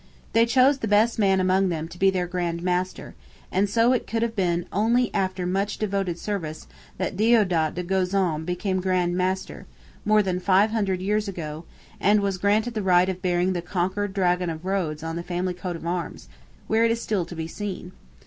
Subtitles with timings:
[0.33, 3.13] They chose the best man among them to be their Grand Master;
[3.51, 6.65] and so it could have been only after much devoted service
[6.97, 9.67] that Deodat de Gozon became Grand Master,
[10.03, 11.65] more than five hundred years ago,
[11.99, 15.53] and was granted the right of bearing the conquered Dragon of Rhodes on the family
[15.53, 16.27] coat of arms,
[16.65, 17.91] where it is still to be seen.